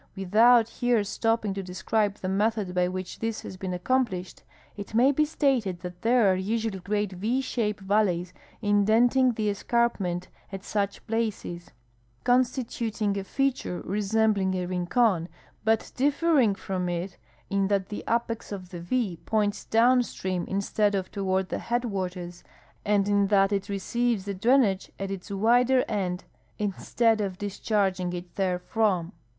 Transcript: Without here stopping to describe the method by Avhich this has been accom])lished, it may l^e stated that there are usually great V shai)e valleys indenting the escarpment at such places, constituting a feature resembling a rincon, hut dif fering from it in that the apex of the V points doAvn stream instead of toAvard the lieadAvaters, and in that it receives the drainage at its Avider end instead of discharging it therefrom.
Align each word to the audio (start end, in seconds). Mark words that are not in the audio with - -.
Without 0.15 0.67
here 0.67 1.03
stopping 1.03 1.53
to 1.53 1.61
describe 1.61 2.15
the 2.17 2.27
method 2.27 2.73
by 2.73 2.87
Avhich 2.87 3.19
this 3.19 3.41
has 3.41 3.55
been 3.55 3.69
accom])lished, 3.71 4.41
it 4.75 4.95
may 4.95 5.13
l^e 5.13 5.27
stated 5.27 5.81
that 5.81 6.01
there 6.01 6.31
are 6.31 6.35
usually 6.35 6.79
great 6.79 7.11
V 7.13 7.39
shai)e 7.39 7.79
valleys 7.79 8.33
indenting 8.63 9.33
the 9.33 9.47
escarpment 9.47 10.27
at 10.51 10.63
such 10.63 11.05
places, 11.05 11.69
constituting 12.23 13.15
a 13.15 13.23
feature 13.23 13.81
resembling 13.85 14.55
a 14.55 14.65
rincon, 14.65 15.29
hut 15.67 15.91
dif 15.95 16.19
fering 16.19 16.57
from 16.57 16.89
it 16.89 17.19
in 17.51 17.67
that 17.67 17.89
the 17.89 18.03
apex 18.09 18.51
of 18.51 18.69
the 18.69 18.79
V 18.79 19.17
points 19.27 19.67
doAvn 19.69 20.03
stream 20.03 20.45
instead 20.47 20.95
of 20.95 21.11
toAvard 21.11 21.49
the 21.49 21.57
lieadAvaters, 21.57 22.41
and 22.83 23.07
in 23.07 23.27
that 23.27 23.51
it 23.51 23.69
receives 23.69 24.25
the 24.25 24.33
drainage 24.33 24.91
at 24.97 25.11
its 25.11 25.29
Avider 25.29 25.85
end 25.87 26.23
instead 26.57 27.21
of 27.21 27.37
discharging 27.37 28.13
it 28.13 28.33
therefrom. 28.33 29.11